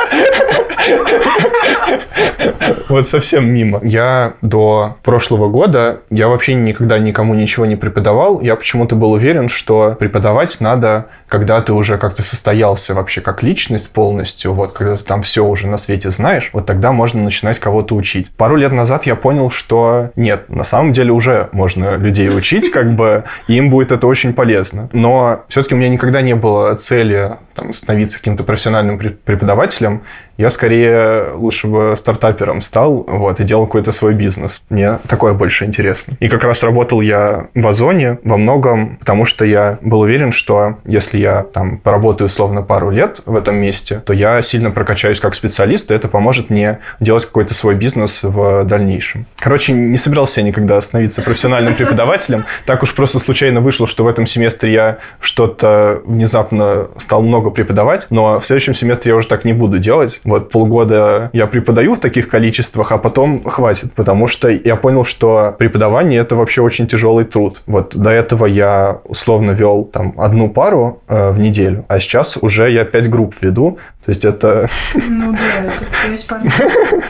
Вот 2.88 3.08
совсем 3.08 3.48
мимо. 3.48 3.80
Я 3.82 4.34
до 4.42 4.96
прошлого 5.02 5.48
года, 5.48 6.00
я 6.10 6.28
вообще 6.28 6.54
никогда 6.54 6.98
никому 6.98 7.34
ничего 7.34 7.64
не 7.64 7.76
преподавал. 7.76 8.40
Я 8.40 8.54
почему-то 8.54 8.96
был 8.96 9.12
уверен, 9.12 9.48
что 9.48 9.96
преподавать 9.98 10.60
надо, 10.60 11.06
когда 11.26 11.62
ты 11.62 11.72
уже 11.72 11.96
как-то 11.96 12.22
состоялся 12.22 12.94
вообще 12.94 13.22
как 13.22 13.42
личность 13.42 13.88
полностью, 13.88 14.52
вот, 14.52 14.74
когда 14.74 14.96
ты 14.96 15.04
там 15.04 15.22
все 15.22 15.44
уже 15.44 15.66
на 15.68 15.78
свете 15.78 16.10
знаешь, 16.10 16.50
вот 16.52 16.66
тогда 16.66 16.92
можно 16.92 17.22
начинать 17.22 17.58
кого-то 17.58 17.94
учить. 17.94 18.30
Пару 18.36 18.56
лет 18.56 18.72
назад 18.72 19.06
я 19.06 19.16
понял, 19.16 19.50
что 19.50 20.10
нет, 20.14 20.50
на 20.50 20.64
самом 20.64 20.92
деле 20.92 21.12
уже 21.12 21.48
можно 21.52 21.96
людей 21.96 22.28
учить, 22.28 22.70
как 22.70 22.92
бы, 22.92 23.24
им 23.48 23.70
будет 23.70 23.92
это 23.92 24.06
очень 24.06 24.34
полезно. 24.34 24.90
Но 24.92 25.44
все-таки 25.48 25.74
у 25.74 25.78
меня 25.78 25.88
никогда 25.88 26.20
не 26.20 26.34
было 26.34 26.74
цели 26.74 27.38
там, 27.54 27.72
становиться 27.72 28.18
каким-то 28.18 28.44
профессиональным 28.44 28.98
преподавателем, 28.98 30.02
я 30.36 30.50
скорее 30.50 31.32
лучше 31.34 31.66
бы 31.66 31.94
стартапером 31.96 32.60
стал 32.60 33.04
вот, 33.06 33.40
и 33.40 33.44
делал 33.44 33.66
какой-то 33.66 33.92
свой 33.92 34.14
бизнес. 34.14 34.62
Мне 34.70 34.98
такое 35.08 35.34
больше 35.34 35.64
интересно. 35.64 36.16
И 36.20 36.28
как 36.28 36.44
раз 36.44 36.62
работал 36.62 37.00
я 37.00 37.48
в 37.54 37.66
Озоне 37.66 38.18
во 38.24 38.36
многом, 38.36 38.96
потому 38.96 39.24
что 39.24 39.44
я 39.44 39.78
был 39.82 40.00
уверен, 40.00 40.32
что 40.32 40.76
если 40.84 41.18
я 41.18 41.42
там 41.42 41.78
поработаю 41.78 42.26
условно 42.26 42.62
пару 42.62 42.90
лет 42.90 43.20
в 43.26 43.36
этом 43.36 43.56
месте, 43.56 44.02
то 44.04 44.12
я 44.12 44.40
сильно 44.42 44.70
прокачаюсь 44.70 45.20
как 45.20 45.34
специалист, 45.34 45.90
и 45.90 45.94
это 45.94 46.08
поможет 46.08 46.50
мне 46.50 46.78
делать 47.00 47.26
какой-то 47.26 47.54
свой 47.54 47.74
бизнес 47.74 48.22
в 48.22 48.64
дальнейшем. 48.64 49.26
Короче, 49.38 49.72
не 49.72 49.98
собирался 49.98 50.40
я 50.40 50.46
никогда 50.46 50.80
становиться 50.80 51.22
профессиональным 51.22 51.74
преподавателем. 51.74 52.46
Так 52.66 52.82
уж 52.82 52.94
просто 52.94 53.18
случайно 53.18 53.60
вышло, 53.60 53.86
что 53.86 54.04
в 54.04 54.06
этом 54.06 54.26
семестре 54.26 54.72
я 54.72 54.98
что-то 55.20 56.00
внезапно 56.04 56.88
стал 56.96 57.22
много 57.22 57.50
преподавать, 57.50 58.06
но 58.10 58.40
в 58.40 58.46
следующем 58.46 58.74
семестре 58.74 59.10
я 59.10 59.16
уже 59.16 59.28
так 59.28 59.44
не 59.44 59.52
буду 59.52 59.78
делать. 59.78 60.20
Вот 60.24 60.50
полгода 60.50 61.30
я 61.32 61.46
преподаю 61.46 61.94
в 61.94 62.00
таких 62.00 62.28
количествах, 62.28 62.92
а 62.92 62.98
потом 62.98 63.42
хватит, 63.44 63.92
потому 63.94 64.26
что 64.26 64.48
я 64.48 64.76
понял, 64.76 65.04
что 65.04 65.54
преподавание 65.58 66.20
это 66.20 66.36
вообще 66.36 66.62
очень 66.62 66.86
тяжелый 66.86 67.24
труд. 67.24 67.62
Вот 67.66 67.96
до 67.96 68.10
этого 68.10 68.46
я 68.46 69.00
условно 69.04 69.52
вел 69.52 69.84
там 69.84 70.14
одну 70.16 70.48
пару 70.48 71.02
э, 71.08 71.30
в 71.30 71.38
неделю, 71.38 71.84
а 71.88 71.98
сейчас 71.98 72.38
уже 72.40 72.70
я 72.70 72.84
пять 72.84 73.08
групп 73.10 73.34
веду, 73.40 73.78
то 74.04 74.10
есть 74.10 74.24
это... 74.24 74.68
Ну 74.94 75.32
да, 75.32 75.72
это 75.72 76.26
пар 76.28 76.40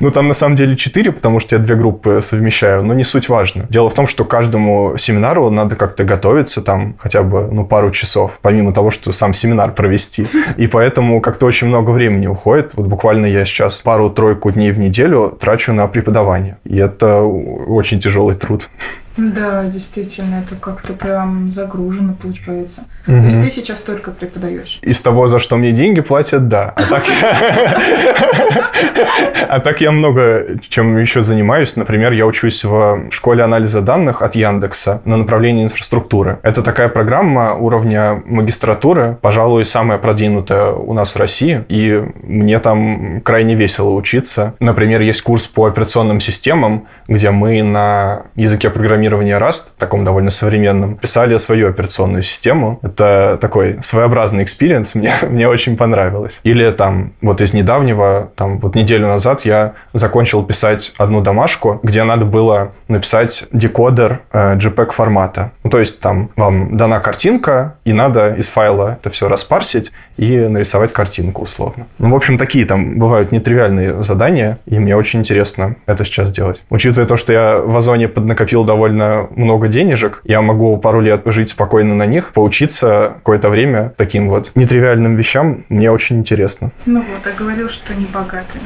Ну 0.00 0.10
там 0.12 0.28
на 0.28 0.34
самом 0.34 0.54
деле 0.54 0.76
четыре, 0.76 1.10
потому 1.10 1.40
что 1.40 1.56
я 1.56 1.62
две 1.62 1.74
группы 1.74 2.20
совмещаю, 2.22 2.84
но 2.84 2.94
не 2.94 3.02
суть 3.02 3.28
важно. 3.28 3.66
Дело 3.68 3.90
в 3.90 3.94
том, 3.94 4.06
что 4.06 4.24
каждому 4.24 4.96
семинару 4.98 5.50
надо 5.50 5.74
как-то 5.74 6.04
готовиться 6.04 6.62
там 6.62 6.94
хотя 6.98 7.22
бы 7.22 7.48
ну, 7.50 7.66
пару 7.66 7.90
часов, 7.90 8.38
помимо 8.40 8.72
того, 8.72 8.90
что 8.90 9.10
сам 9.10 9.34
семинар 9.34 9.72
провести. 9.72 10.26
И 10.56 10.68
поэтому 10.68 11.20
как-то 11.20 11.46
очень 11.46 11.66
много 11.66 11.90
времени 11.90 12.28
уходит. 12.28 12.72
Вот 12.74 12.86
буквально 12.86 13.26
я 13.26 13.44
сейчас 13.44 13.82
пару-тройку 13.82 14.52
дней 14.52 14.70
в 14.70 14.78
неделю 14.78 15.36
трачу 15.40 15.72
на 15.72 15.88
преподавание. 15.88 16.58
И 16.64 16.76
это 16.76 17.22
очень 17.22 17.98
тяжелый 17.98 18.36
труд. 18.36 18.68
Да, 19.16 19.64
действительно, 19.64 20.42
это 20.46 20.56
как-то 20.60 20.92
прям 20.92 21.50
загружено 21.50 22.14
получается. 22.20 22.82
Угу. 23.06 23.16
То 23.16 23.24
есть 23.24 23.42
ты 23.42 23.50
сейчас 23.50 23.80
только 23.80 24.10
преподаешь? 24.10 24.78
Из 24.82 25.00
того, 25.00 25.28
за 25.28 25.38
что 25.38 25.56
мне 25.56 25.72
деньги 25.72 26.00
платят, 26.00 26.48
да. 26.48 26.72
А 26.76 26.82
так, 26.84 27.04
а 29.48 29.60
так 29.60 29.80
я 29.80 29.90
много 29.90 30.58
чем 30.68 30.98
еще 30.98 31.22
занимаюсь. 31.22 31.76
Например, 31.76 32.12
я 32.12 32.26
учусь 32.26 32.64
в 32.64 33.06
школе 33.10 33.42
анализа 33.42 33.80
данных 33.80 34.22
от 34.22 34.34
Яндекса 34.34 35.00
на 35.04 35.16
направлении 35.16 35.64
инфраструктуры. 35.64 36.38
Это 36.42 36.62
такая 36.62 36.88
программа 36.88 37.54
уровня 37.54 38.22
магистратуры, 38.26 39.16
пожалуй, 39.22 39.64
самая 39.64 39.98
продвинутая 39.98 40.72
у 40.72 40.92
нас 40.92 41.14
в 41.14 41.16
России. 41.16 41.64
И 41.68 42.02
мне 42.22 42.58
там 42.58 43.20
крайне 43.22 43.54
весело 43.54 43.90
учиться. 43.90 44.54
Например, 44.60 45.00
есть 45.00 45.22
курс 45.22 45.46
по 45.46 45.66
операционным 45.66 46.20
системам, 46.20 46.86
где 47.08 47.30
мы 47.30 47.62
на 47.62 48.24
языке 48.34 48.68
программирования 48.68 49.05
Rust, 49.08 49.68
таком 49.78 50.04
довольно 50.04 50.30
современном, 50.30 50.96
писали 50.96 51.36
свою 51.38 51.68
операционную 51.68 52.22
систему. 52.22 52.78
Это 52.82 53.38
такой 53.40 53.78
своеобразный 53.82 54.44
experience, 54.44 54.94
мне, 54.94 55.14
мне 55.22 55.48
очень 55.48 55.76
понравилось. 55.76 56.40
Или 56.42 56.70
там 56.70 57.12
вот 57.20 57.40
из 57.40 57.52
недавнего, 57.52 58.30
там 58.36 58.58
вот 58.58 58.74
неделю 58.74 59.06
назад 59.06 59.44
я 59.44 59.74
закончил 59.92 60.44
писать 60.44 60.92
одну 60.98 61.20
домашку, 61.20 61.80
где 61.82 62.04
надо 62.04 62.24
было 62.24 62.72
написать 62.88 63.46
декодер 63.52 64.20
э, 64.32 64.56
JPEG 64.56 64.90
формата. 64.90 65.52
Ну, 65.64 65.70
то 65.70 65.78
есть 65.78 66.00
там 66.00 66.30
вам 66.36 66.76
дана 66.76 67.00
картинка, 67.00 67.76
и 67.84 67.92
надо 67.92 68.34
из 68.34 68.48
файла 68.48 68.98
это 69.00 69.10
все 69.10 69.28
распарсить 69.28 69.92
и 70.16 70.38
нарисовать 70.38 70.92
картинку 70.92 71.42
условно. 71.42 71.86
Ну, 71.98 72.10
в 72.10 72.16
общем, 72.16 72.38
такие 72.38 72.64
там 72.64 72.98
бывают 72.98 73.32
нетривиальные 73.32 74.02
задания, 74.02 74.58
и 74.66 74.78
мне 74.78 74.96
очень 74.96 75.20
интересно 75.20 75.76
это 75.86 76.04
сейчас 76.04 76.30
делать. 76.30 76.62
Учитывая 76.70 77.06
то, 77.06 77.16
что 77.16 77.32
я 77.32 77.58
в 77.58 77.76
Озоне 77.76 78.08
поднакопил 78.08 78.64
довольно 78.64 78.95
много 78.96 79.68
денежек, 79.68 80.20
я 80.24 80.42
могу 80.42 80.76
пару 80.78 81.00
лет 81.00 81.22
жить 81.26 81.50
спокойно 81.50 81.94
на 81.94 82.06
них, 82.06 82.32
поучиться 82.32 83.14
какое-то 83.16 83.48
время 83.48 83.92
таким 83.96 84.28
вот 84.28 84.52
нетривиальным 84.54 85.16
вещам, 85.16 85.64
мне 85.68 85.90
очень 85.90 86.18
интересно. 86.18 86.70
Ну 86.86 87.00
вот, 87.00 87.26
а 87.26 87.38
говорил, 87.38 87.68
что 87.68 87.94
не 87.94 88.06
богатый. 88.06 88.60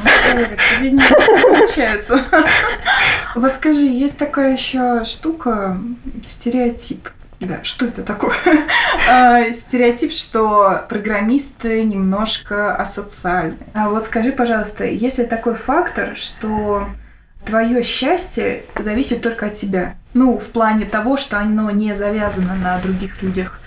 Ну, 0.80 1.02
получается. 1.42 2.20
Вот 3.34 3.54
скажи, 3.54 3.86
есть 3.86 4.18
такая 4.18 4.52
еще 4.52 5.04
штука, 5.04 5.76
стереотип. 6.26 7.08
Да, 7.40 7.60
что 7.62 7.86
это 7.86 8.02
такое? 8.02 8.34
А, 9.10 9.50
стереотип, 9.52 10.12
что 10.12 10.82
программисты 10.90 11.82
немножко 11.84 12.76
асоциальны. 12.76 13.56
А 13.72 13.88
вот 13.88 14.04
скажи, 14.04 14.30
пожалуйста, 14.30 14.84
есть 14.84 15.18
ли 15.18 15.24
такой 15.24 15.54
фактор, 15.54 16.16
что 16.16 16.86
твое 17.46 17.82
счастье 17.82 18.62
зависит 18.78 19.22
только 19.22 19.46
от 19.46 19.52
тебя? 19.52 19.94
Ну, 20.12 20.38
в 20.38 20.46
плане 20.46 20.86
того, 20.86 21.16
что 21.16 21.38
оно 21.38 21.70
не 21.70 21.94
завязано 21.94 22.54
на 22.56 22.78
других 22.78 23.22
людях 23.22 23.59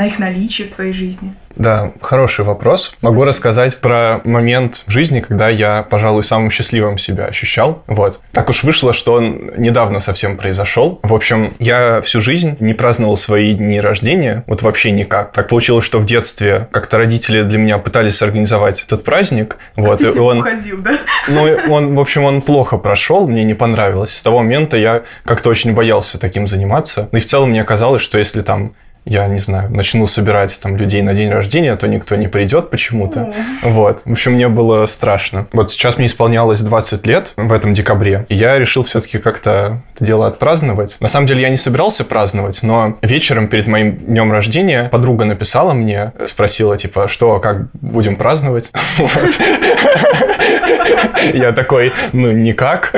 на 0.00 0.06
их 0.06 0.18
наличие 0.18 0.66
в 0.66 0.70
твоей 0.70 0.94
жизни? 0.94 1.34
Да, 1.56 1.92
хороший 2.00 2.42
вопрос. 2.42 2.86
Спасибо. 2.86 3.12
Могу 3.12 3.24
рассказать 3.24 3.76
про 3.78 4.22
момент 4.24 4.82
в 4.86 4.90
жизни, 4.90 5.20
когда 5.20 5.50
я, 5.50 5.82
пожалуй, 5.82 6.24
самым 6.24 6.50
счастливым 6.50 6.96
себя 6.96 7.26
ощущал. 7.26 7.82
Вот. 7.86 8.18
Так 8.32 8.48
уж 8.48 8.62
вышло, 8.62 8.94
что 8.94 9.12
он 9.12 9.52
недавно 9.58 10.00
совсем 10.00 10.38
произошел. 10.38 11.00
В 11.02 11.12
общем, 11.12 11.52
я 11.58 12.00
всю 12.00 12.22
жизнь 12.22 12.56
не 12.60 12.72
праздновал 12.72 13.18
свои 13.18 13.52
дни 13.52 13.78
рождения, 13.78 14.42
вот 14.46 14.62
вообще 14.62 14.90
никак. 14.90 15.32
Так 15.32 15.48
получилось, 15.48 15.84
что 15.84 15.98
в 15.98 16.06
детстве 16.06 16.68
как-то 16.72 16.96
родители 16.96 17.42
для 17.42 17.58
меня 17.58 17.76
пытались 17.76 18.22
организовать 18.22 18.82
этот 18.82 19.04
праздник. 19.04 19.58
А 19.76 19.82
вот, 19.82 19.98
ты 19.98 20.06
и 20.06 20.18
он 20.18 20.38
уходил, 20.38 20.80
да? 20.80 20.96
Ну, 21.28 21.46
он, 21.68 21.94
в 21.94 22.00
общем, 22.00 22.24
он 22.24 22.40
плохо 22.40 22.78
прошел, 22.78 23.28
мне 23.28 23.44
не 23.44 23.54
понравилось. 23.54 24.16
С 24.16 24.22
того 24.22 24.38
момента 24.38 24.78
я 24.78 25.02
как-то 25.26 25.50
очень 25.50 25.74
боялся 25.74 26.18
таким 26.18 26.48
заниматься. 26.48 27.10
Ну 27.12 27.18
и 27.18 27.20
в 27.20 27.26
целом 27.26 27.50
мне 27.50 27.64
казалось, 27.64 28.00
что 28.00 28.16
если 28.16 28.40
там 28.40 28.72
я 29.04 29.26
не 29.26 29.38
знаю, 29.38 29.70
начну 29.70 30.06
собирать 30.06 30.58
там 30.60 30.76
людей 30.76 31.02
на 31.02 31.14
день 31.14 31.30
рождения, 31.30 31.76
то 31.76 31.86
никто 31.86 32.16
не 32.16 32.28
придет 32.28 32.70
почему-то. 32.70 33.20
Mm. 33.20 33.34
Вот. 33.64 34.02
В 34.04 34.12
общем, 34.12 34.32
мне 34.32 34.48
было 34.48 34.86
страшно. 34.86 35.46
Вот 35.52 35.72
сейчас 35.72 35.98
мне 35.98 36.06
исполнялось 36.06 36.60
20 36.60 37.06
лет 37.06 37.32
в 37.36 37.52
этом 37.52 37.74
декабре, 37.74 38.24
и 38.28 38.34
я 38.34 38.58
решил 38.58 38.82
все-таки 38.82 39.18
как-то 39.18 39.50
это 39.50 39.80
дело 39.98 40.26
отпраздновать. 40.26 40.96
На 41.00 41.08
самом 41.08 41.26
деле 41.26 41.42
я 41.42 41.48
не 41.48 41.56
собирался 41.56 42.04
праздновать, 42.04 42.62
но 42.62 42.98
вечером 43.02 43.48
перед 43.48 43.66
моим 43.66 43.96
днем 43.96 44.32
рождения 44.32 44.88
подруга 44.88 45.24
написала 45.24 45.72
мне, 45.72 46.12
спросила, 46.26 46.76
типа, 46.76 47.08
что, 47.08 47.38
как 47.38 47.70
будем 47.72 48.16
праздновать? 48.16 48.70
Я 51.34 51.52
такой, 51.52 51.92
ну, 52.12 52.32
никак. 52.32 52.94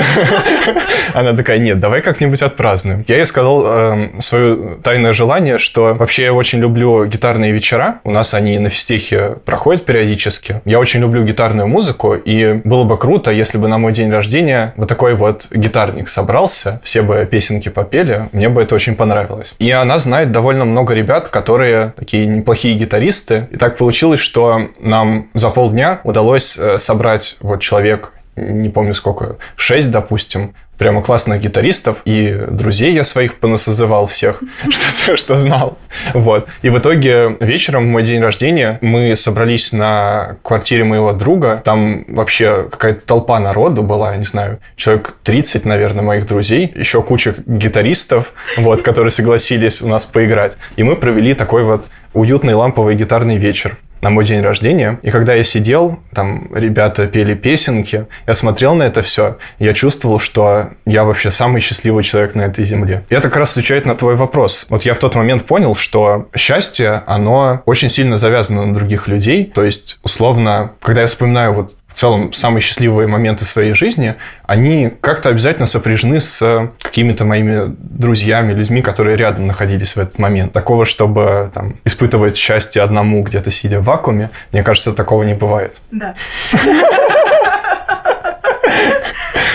Она 1.13 1.33
такая, 1.33 1.59
нет, 1.59 1.81
давай 1.81 2.01
как-нибудь 2.01 2.41
отпразднуем. 2.43 3.05
Я 3.09 3.17
ей 3.17 3.27
сказал 3.27 3.65
э, 3.67 4.11
свое 4.21 4.77
тайное 4.83 5.13
желание, 5.13 5.59
что 5.59 5.92
вообще 5.95 6.25
я 6.25 6.33
очень 6.33 6.59
люблю 6.59 7.05
гитарные 7.05 7.53
вечера. 7.53 8.01
У 8.05 8.11
нас 8.11 8.35
они 8.35 8.59
на 8.59 8.71
физтехе 8.71 9.37
проходят 9.45 9.85
периодически. 9.85 10.61
Я 10.65 10.79
очень 10.79 11.01
люблю 11.01 11.25
гитарную 11.25 11.69
музыку, 11.69 12.15
и 12.15 12.61
было 12.65 12.85
бы 12.85 12.99
круто, 12.99 13.31
если 13.31 13.59
бы 13.59 13.69
на 13.69 13.79
мой 13.79 13.93
день 13.93 14.11
рождения 14.11 14.75
вот 14.77 14.89
такой 14.89 15.15
вот 15.15 15.49
гитарник 15.53 16.09
собрался, 16.09 16.81
все 16.83 17.03
бы 17.03 17.27
песенки 17.31 17.69
попели, 17.69 18.29
мне 18.33 18.49
бы 18.49 18.63
это 18.63 18.75
очень 18.75 18.95
понравилось. 18.95 19.55
И 19.59 19.71
она 19.71 19.99
знает 19.99 20.33
довольно 20.33 20.65
много 20.65 20.95
ребят, 20.95 21.29
которые 21.29 21.93
такие 21.97 22.27
неплохие 22.27 22.75
гитаристы. 22.75 23.49
И 23.51 23.57
так 23.57 23.77
получилось, 23.77 24.21
что 24.21 24.69
нам 24.81 25.29
за 25.35 25.51
полдня 25.51 26.01
удалось 26.05 26.57
э, 26.59 26.79
собрать 26.79 27.37
вот 27.41 27.61
человек 27.61 28.13
не 28.37 28.69
помню 28.71 28.95
сколько, 28.95 29.37
6, 29.57 29.91
допустим, 29.91 30.55
прямо 30.83 31.01
классных 31.01 31.41
гитаристов, 31.41 31.99
и 32.05 32.37
друзей 32.51 32.93
я 32.93 33.05
своих 33.05 33.37
понасозывал 33.37 34.07
всех, 34.07 34.43
что, 34.69 35.17
что 35.17 35.37
знал. 35.37 35.79
Вот. 36.13 36.49
И 36.63 36.71
в 36.71 36.79
итоге 36.79 37.37
вечером 37.39 37.85
в 37.85 37.89
мой 37.89 38.03
день 38.03 38.21
рождения 38.21 38.79
мы 38.81 39.15
собрались 39.15 39.73
на 39.73 40.39
квартире 40.43 40.83
моего 40.83 41.13
друга. 41.13 41.63
Там 41.65 42.05
вообще 42.09 42.67
какая-то 42.69 43.07
толпа 43.07 43.39
народу 43.39 43.85
была, 43.85 44.17
не 44.17 44.25
знаю, 44.25 44.59
человек 44.75 45.15
30, 45.23 45.65
наверное, 45.67 46.03
моих 46.03 46.27
друзей, 46.27 46.73
еще 46.75 47.01
куча 47.01 47.37
гитаристов, 47.47 48.33
вот, 48.57 48.83
которые 48.83 49.13
согласились 49.13 49.83
у 49.83 49.87
нас 49.87 50.05
поиграть. 50.05 50.59
И 50.75 50.83
мы 50.83 50.97
провели 50.97 51.35
такой 51.35 51.63
вот 51.63 51.85
уютный 52.13 52.55
ламповый 52.55 52.97
гитарный 52.97 53.37
вечер 53.37 53.79
на 54.03 54.11
мой 54.11 54.25
день 54.25 54.43
рождения. 54.43 54.99
И 55.03 55.11
когда 55.11 55.35
я 55.35 55.45
сидел, 55.45 55.99
там 56.13 56.49
ребята 56.55 57.07
пели 57.07 57.35
песенки, 57.35 58.07
я 58.27 58.35
смотрел 58.35 58.75
на 58.75 58.83
это 58.83 59.01
все, 59.03 59.39
я 59.59 59.73
чувствовал, 59.73 60.19
что 60.19 60.71
я 60.85 61.05
вообще 61.05 61.31
самый 61.31 61.61
счастливый 61.61 62.03
человек 62.03 62.35
на 62.35 62.43
этой 62.43 62.65
земле. 62.65 63.05
И 63.09 63.15
это 63.15 63.29
как 63.29 63.39
раз 63.39 63.53
отвечает 63.53 63.87
на 63.87 63.95
твой 63.95 64.17
вопрос. 64.17 64.67
Вот 64.69 64.85
я 64.85 64.95
в 64.95 64.99
тот 64.99 65.15
момент 65.15 65.45
понял, 65.47 65.75
что 65.75 66.29
счастье, 66.37 67.03
оно 67.07 67.63
очень 67.65 67.89
сильно 67.89 68.19
завязано 68.19 68.67
на 68.67 68.75
других 68.75 69.07
людей. 69.07 69.45
То 69.45 69.65
есть, 69.65 69.99
условно, 70.03 70.73
когда 70.83 71.03
я 71.03 71.07
вспоминаю 71.07 71.53
вот 71.53 71.75
в 71.93 71.95
целом 71.95 72.33
самые 72.33 72.63
счастливые 72.63 73.07
моменты 73.07 73.45
в 73.45 73.49
своей 73.49 73.75
жизни, 73.75 74.15
они 74.47 74.93
как-то 75.01 75.29
обязательно 75.29 75.67
сопряжены 75.67 76.21
с 76.21 76.71
какими-то 76.81 77.25
моими 77.25 77.75
друзьями, 77.79 78.55
людьми, 78.55 78.83
которые 78.83 79.17
рядом 79.17 79.47
находились 79.47 79.95
в 79.95 79.99
этот 79.99 80.19
момент. 80.19 80.53
Такого, 80.53 80.85
чтобы 80.85 81.51
там, 81.55 81.77
испытывать 81.85 82.37
счастье 82.37 82.83
одному 82.83 83.23
где-то 83.23 83.51
сидя 83.51 83.81
в 83.81 83.85
вакууме, 83.85 84.31
мне 84.53 84.63
кажется, 84.63 84.93
такого 84.93 85.23
не 85.23 85.35
бывает. 85.35 85.77
Да. 85.91 86.15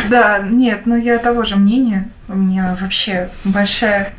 Да, 0.10 0.39
нет, 0.39 0.86
но 0.86 0.96
я 0.96 1.17
того 1.17 1.44
же 1.44 1.58
мнения. 1.58 2.08
У 2.29 2.36
меня 2.36 2.77
вообще 2.79 3.27
большая 3.44 4.13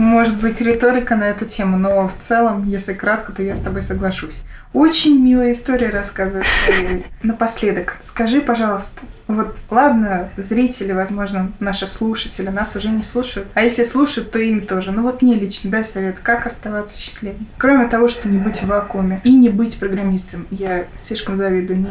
может 0.00 0.40
быть, 0.40 0.60
риторика 0.62 1.14
на 1.14 1.24
эту 1.24 1.44
тему, 1.44 1.76
но 1.76 2.08
в 2.08 2.14
целом, 2.14 2.66
если 2.66 2.94
кратко, 2.94 3.32
то 3.32 3.42
я 3.42 3.54
с 3.54 3.60
тобой 3.60 3.82
соглашусь. 3.82 4.44
Очень 4.72 5.18
милая 5.18 5.52
история 5.52 5.90
рассказывает. 5.90 6.46
Напоследок, 7.22 7.96
скажи, 8.00 8.40
пожалуйста, 8.40 9.00
вот 9.26 9.56
ладно, 9.70 10.28
зрители, 10.36 10.92
возможно, 10.92 11.52
наши 11.60 11.86
слушатели 11.86 12.48
нас 12.48 12.74
уже 12.74 12.88
не 12.88 13.02
слушают, 13.02 13.46
а 13.54 13.62
если 13.62 13.84
слушают, 13.84 14.30
то 14.30 14.38
им 14.38 14.60
тоже. 14.60 14.90
Ну 14.92 15.02
вот 15.02 15.22
мне 15.22 15.34
лично 15.34 15.70
дай 15.70 15.84
совет, 15.84 16.16
как 16.22 16.46
оставаться 16.46 17.00
счастливым. 17.00 17.46
Кроме 17.56 17.86
того, 17.86 18.08
что 18.08 18.28
не 18.28 18.38
быть 18.38 18.62
в 18.62 18.66
вакууме 18.66 19.20
и 19.24 19.34
не 19.34 19.48
быть 19.48 19.78
программистом. 19.78 20.46
Я 20.50 20.84
слишком 20.98 21.36
завидую, 21.36 21.80
не 21.80 21.86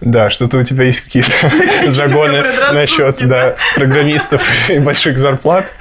Да, 0.00 0.30
что-то 0.30 0.58
у 0.58 0.64
тебя 0.64 0.84
есть 0.84 1.00
какие-то 1.00 1.30
загоны 1.90 2.42
насчет 2.72 3.18
программистов 3.74 4.42
и 4.70 4.78
больших 4.78 5.18
зарплат. 5.18 5.72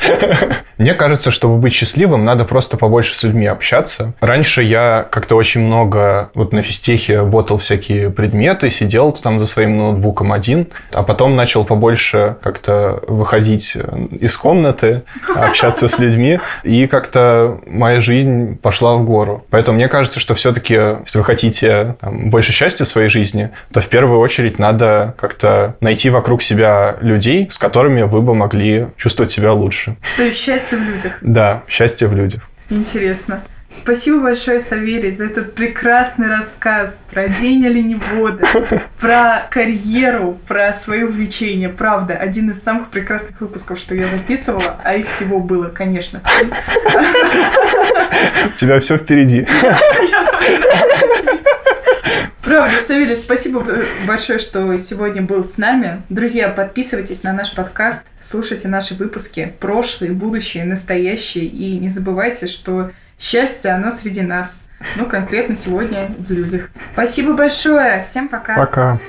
Мне 0.78 0.96
кажется, 0.96 1.30
чтобы 1.30 1.58
быть 1.58 1.74
счастливым, 1.74 2.26
надо 2.26 2.44
просто 2.44 2.76
побольше 2.76 3.16
с 3.16 3.24
людьми 3.24 3.46
общаться. 3.46 4.14
Раньше 4.20 4.64
я 4.64 5.06
как-то 5.12 5.36
очень 5.42 5.62
много 5.62 6.30
вот 6.34 6.54
на 6.54 6.62
физтехе 6.62 7.24
ботал 7.24 7.58
всякие 7.58 8.10
предметы, 8.10 8.70
сидел 8.70 9.12
там 9.12 9.40
за 9.40 9.46
своим 9.46 9.78
ноутбуком 9.78 10.32
один, 10.32 10.68
а 10.94 11.04
потом 11.04 11.36
начал 11.36 11.66
побольше 11.66 12.38
как-то 12.42 13.04
выходить 13.08 13.78
из 14.20 14.38
комнаты, 14.38 15.04
общаться 15.36 15.88
с 15.88 16.00
людьми, 16.00 16.40
и 16.64 16.88
как-то 16.88 17.60
моя 17.68 18.00
жизнь 18.00 18.58
пошла 18.58 18.96
в 18.96 19.04
гору. 19.04 19.46
Поэтому 19.50 19.78
мне 19.78 19.90
кажется, 19.90 20.20
что 20.20 20.34
все-таки, 20.36 20.74
если 20.74 21.18
вы 21.18 21.24
хотите 21.26 21.96
там, 22.00 22.30
больше 22.30 22.54
счастья 22.54 22.86
в 22.86 22.88
своей 22.88 23.10
жизни, 23.10 23.50
то 23.74 23.82
в 23.82 23.88
первую 23.88 24.20
очередь 24.20 24.58
надо 24.58 25.16
как-то 25.20 25.76
найти 25.82 26.10
вокруг 26.10 26.42
себя 26.42 26.96
людей, 27.02 27.50
с 27.52 27.58
которыми 27.58 28.04
вы 28.04 28.22
бы 28.22 28.34
могли 28.34 28.88
чувствовать 28.96 29.32
себя 29.32 29.52
лучше. 29.52 29.98
То 30.16 30.24
есть 30.24 30.40
счастье 30.40 30.62
Счастье 30.62 30.78
в 30.78 30.84
людях. 30.84 31.18
Да, 31.22 31.64
счастье 31.68 32.08
в 32.08 32.16
людях. 32.16 32.44
Интересно. 32.70 33.42
Спасибо 33.74 34.20
большое, 34.20 34.60
Савелий, 34.60 35.12
за 35.12 35.26
этот 35.26 35.56
прекрасный 35.56 36.28
рассказ 36.28 37.04
про 37.10 37.28
день 37.28 37.66
оленевода, 37.66 38.46
про 39.00 39.48
карьеру, 39.50 40.38
про 40.48 40.74
свое 40.74 41.06
увлечение. 41.06 41.70
Правда, 41.70 42.14
один 42.16 42.52
из 42.52 42.62
самых 42.62 42.90
прекрасных 42.90 43.40
выпусков, 43.42 43.80
что 43.80 43.96
я 43.96 44.08
записывала, 44.08 44.78
а 44.84 44.96
их 44.96 45.08
всего 45.08 45.40
было, 45.40 45.70
конечно. 45.70 46.22
У 48.46 48.58
тебя 48.58 48.80
все 48.80 48.98
впереди. 48.98 49.48
Правда, 52.44 52.76
Савелий, 52.86 53.16
спасибо 53.16 53.66
большое, 54.06 54.38
что 54.38 54.78
сегодня 54.78 55.22
был 55.22 55.44
с 55.44 55.58
нами. 55.58 56.02
Друзья, 56.10 56.50
подписывайтесь 56.50 57.24
на 57.24 57.32
наш 57.32 57.56
подкаст, 57.56 58.06
слушайте 58.20 58.68
наши 58.68 58.94
выпуски, 58.94 59.54
прошлые, 59.60 60.12
будущие, 60.12 60.66
настоящие, 60.66 61.46
и 61.46 61.80
не 61.80 61.88
забывайте, 61.88 62.48
что 62.48 62.92
счастье, 63.22 63.72
оно 63.72 63.92
среди 63.92 64.22
нас. 64.22 64.68
Ну, 64.96 65.06
конкретно 65.06 65.56
сегодня 65.56 66.10
в 66.18 66.32
людях. 66.32 66.72
Спасибо 66.94 67.34
большое. 67.34 68.04
Всем 68.04 68.28
пока. 68.28 68.56
Пока. 68.56 69.00